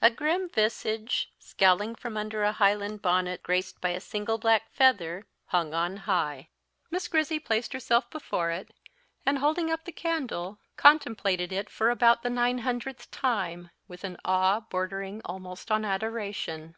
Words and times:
A 0.00 0.08
grim 0.08 0.48
visage, 0.48 1.30
scowling 1.38 1.94
from 1.94 2.16
under 2.16 2.42
a 2.42 2.52
Highland 2.52 3.02
bonnet, 3.02 3.42
graced 3.42 3.82
by 3.82 3.90
a 3.90 4.00
single 4.00 4.38
black 4.38 4.70
feather, 4.72 5.26
hung 5.48 5.74
on 5.74 5.98
high. 6.08 6.48
Miss 6.90 7.06
Grizzy 7.06 7.38
placed 7.38 7.74
herself 7.74 8.08
before 8.08 8.50
it, 8.50 8.72
and, 9.26 9.40
holding 9.40 9.70
up 9.70 9.84
the 9.84 9.92
candle, 9.92 10.58
contemplated 10.78 11.52
it 11.52 11.68
for 11.68 11.90
about 11.90 12.22
the 12.22 12.30
nine 12.30 12.60
hundredth 12.60 13.10
time, 13.10 13.68
with 13.88 14.04
an 14.04 14.16
awe 14.24 14.60
bordering 14.60 15.20
almost 15.26 15.70
on 15.70 15.84
adoration. 15.84 16.74